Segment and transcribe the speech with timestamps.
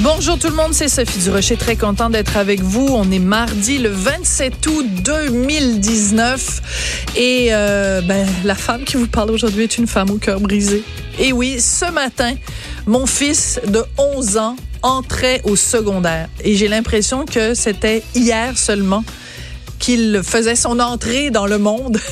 [0.00, 2.86] Bonjour tout le monde, c'est Sophie Durocher, très content d'être avec vous.
[2.88, 9.32] On est mardi le 27 août 2019 et euh, ben, la femme qui vous parle
[9.32, 10.84] aujourd'hui est une femme au cœur brisé.
[11.18, 12.34] Et oui, ce matin,
[12.86, 19.02] mon fils de 11 ans entrait au secondaire et j'ai l'impression que c'était hier seulement
[19.80, 21.98] qu'il faisait son entrée dans le monde.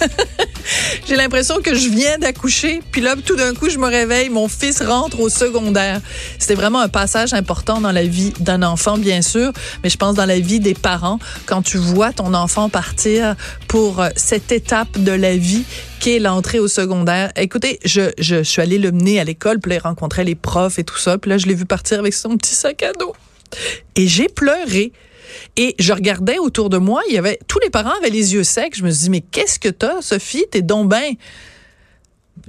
[1.06, 4.48] J'ai l'impression que je viens d'accoucher, puis là, tout d'un coup, je me réveille, mon
[4.48, 6.00] fils rentre au secondaire.
[6.38, 10.14] C'était vraiment un passage important dans la vie d'un enfant, bien sûr, mais je pense
[10.14, 13.36] dans la vie des parents, quand tu vois ton enfant partir
[13.68, 15.64] pour euh, cette étape de la vie
[16.00, 17.32] qui est l'entrée au secondaire.
[17.36, 20.78] Écoutez, je, je, suis allée le mener à l'école, puis là, il rencontrait les profs
[20.78, 23.14] et tout ça, puis là, je l'ai vu partir avec son petit sac à dos.
[23.94, 24.92] Et j'ai pleuré.
[25.56, 28.44] Et je regardais autour de moi, il y avait tous les parents avaient les yeux
[28.44, 28.74] secs.
[28.76, 30.46] Je me suis dit mais qu'est-ce que t'as, Sophie?
[30.50, 30.88] T'es donc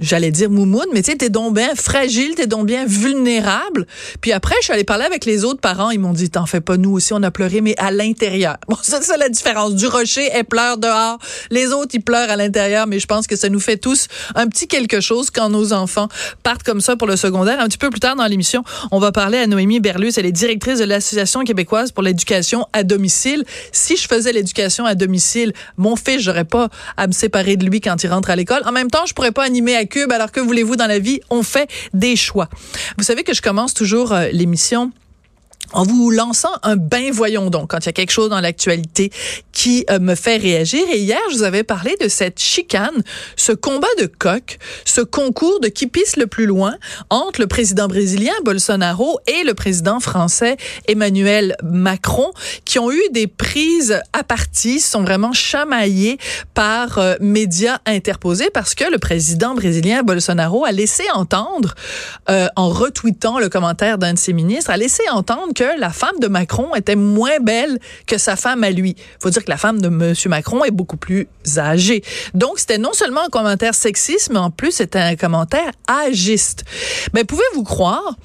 [0.00, 3.86] j'allais dire moumoune, mais tu sais, t'es donc bien fragile, t'es donc bien vulnérable.
[4.20, 5.90] Puis après, je suis allée parler avec les autres parents.
[5.90, 8.56] Ils m'ont dit, t'en fais pas, nous aussi, on a pleuré, mais à l'intérieur.
[8.68, 9.74] Bon, c'est ça la différence.
[9.74, 11.18] Du rocher, elle pleure dehors.
[11.50, 14.46] Les autres, ils pleurent à l'intérieur, mais je pense que ça nous fait tous un
[14.46, 16.08] petit quelque chose quand nos enfants
[16.42, 17.60] partent comme ça pour le secondaire.
[17.60, 20.12] Un petit peu plus tard dans l'émission, on va parler à Noémie Berlus.
[20.18, 23.44] Elle est directrice de l'Association québécoise pour l'éducation à domicile.
[23.72, 27.80] Si je faisais l'éducation à domicile, mon fils, j'aurais pas à me séparer de lui
[27.80, 28.60] quand il rentre à l'école.
[28.66, 29.76] En même temps, je pourrais pas animer
[30.10, 31.20] Alors que voulez-vous dans la vie?
[31.30, 32.48] On fait des choix.
[32.96, 34.92] Vous savez que je commence toujours euh, l'émission
[35.72, 39.10] en vous lançant un bain voyons donc quand il y a quelque chose dans l'actualité
[39.52, 40.82] qui euh, me fait réagir.
[40.92, 43.02] Et hier je vous avais parlé de cette chicane
[43.36, 46.76] ce combat de coq ce concours de qui pisse le plus loin
[47.10, 52.30] entre le président brésilien Bolsonaro et le président français Emmanuel Macron
[52.64, 56.18] qui ont eu des prises à partie sont vraiment chamaillés
[56.54, 61.74] par euh, médias interposés parce que le président brésilien Bolsonaro a laissé entendre
[62.30, 66.20] euh, en retweetant le commentaire d'un de ses ministres a laissé entendre que la femme
[66.20, 68.94] de Macron était moins belle que sa femme à lui.
[69.20, 70.14] Faut dire que la femme de M.
[70.26, 71.26] Macron est beaucoup plus
[71.56, 72.04] âgée.
[72.32, 76.64] Donc, c'était non seulement un commentaire sexiste, mais en plus, c'était un commentaire agiste.
[77.12, 78.16] Mais pouvez-vous croire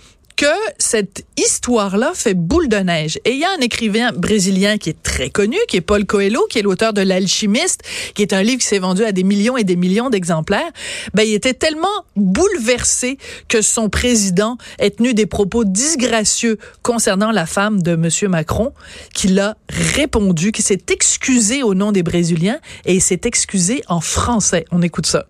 [0.43, 3.17] que cette histoire-là fait boule de neige.
[3.23, 6.45] Et il y a un écrivain brésilien qui est très connu, qui est Paul Coelho,
[6.49, 7.81] qui est l'auteur de L'Alchimiste,
[8.13, 10.69] qui est un livre qui s'est vendu à des millions et des millions d'exemplaires.
[11.13, 11.87] Ben, il était tellement
[12.17, 13.17] bouleversé
[13.47, 18.09] que son président ait tenu des propos disgracieux concernant la femme de M.
[18.29, 18.73] Macron,
[19.13, 24.01] qu'il a répondu, qu'il s'est excusé au nom des Brésiliens et il s'est excusé en
[24.01, 24.65] français.
[24.71, 25.25] On écoute ça.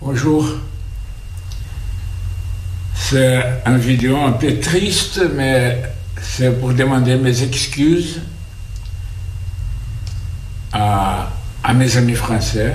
[0.00, 0.44] Bonjour.
[2.94, 5.82] C'est une vidéo un peu triste, mais
[6.22, 8.20] c'est pour demander mes excuses
[10.72, 11.28] à,
[11.62, 12.72] à, mes amis français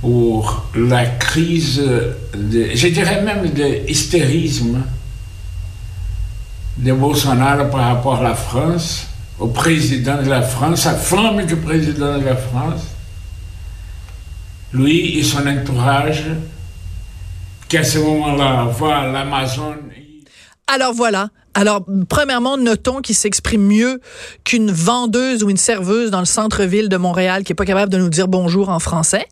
[0.00, 1.82] pour la crise,
[2.34, 4.82] je dirais même de hystérisme
[6.76, 9.06] de Bolsonaro par rapport à la France,
[9.38, 12.82] au président de la France, sa femme du président de la France,
[14.72, 16.24] lui et son entourage
[17.72, 19.76] qu'à ce moment-là, voir l'Amazon.
[20.66, 24.00] Alors voilà, alors, premièrement, notons qu'il s'exprime mieux
[24.44, 27.98] qu'une vendeuse ou une serveuse dans le centre-ville de Montréal qui est pas capable de
[27.98, 29.26] nous dire bonjour en français.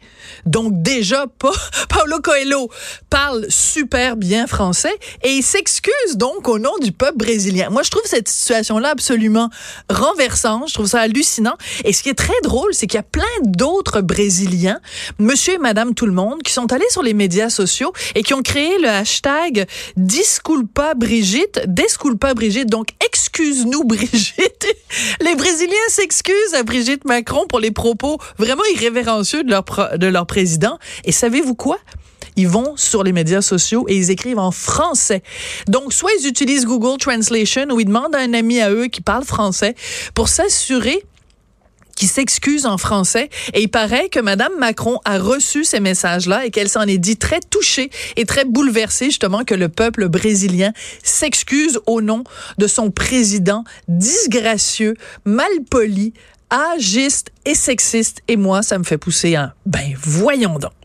[0.44, 1.52] Donc, déjà, pas,
[1.88, 2.68] Paulo Coelho
[3.08, 4.92] parle super bien français
[5.22, 7.70] et il s'excuse donc au nom du peuple brésilien.
[7.70, 9.48] Moi, je trouve cette situation-là absolument
[9.88, 10.68] renversante.
[10.68, 11.56] Je trouve ça hallucinant.
[11.84, 14.80] Et ce qui est très drôle, c'est qu'il y a plein d'autres Brésiliens,
[15.18, 18.34] monsieur et madame tout le monde, qui sont allés sur les médias sociaux et qui
[18.34, 19.66] ont créé le hashtag
[19.96, 21.62] Disculpa Brigitte,
[22.18, 22.68] pas Brigitte.
[22.68, 24.66] Donc, excuse-nous, Brigitte.
[25.20, 29.64] Les Brésiliens s'excusent à Brigitte Macron pour les propos vraiment irrévérencieux de leur,
[29.98, 30.78] de leur président.
[31.04, 31.78] Et savez-vous quoi?
[32.36, 35.22] ils vont sur les médias sociaux et ils écrivent en français.
[35.66, 39.00] Donc, soit ils utilisent Google Translation ou ils demandent à un ami à eux qui
[39.00, 39.74] parle français
[40.14, 41.04] pour s'assurer
[42.00, 43.28] qui s'excuse en français.
[43.52, 47.18] Et il paraît que Madame Macron a reçu ces messages-là et qu'elle s'en est dit
[47.18, 52.24] très touchée et très bouleversée justement que le peuple brésilien s'excuse au nom
[52.56, 54.94] de son président disgracieux,
[55.26, 56.14] malpoli,
[56.48, 58.22] agiste et sexiste.
[58.28, 60.79] Et moi, ça me fait pousser un ben voyons donc.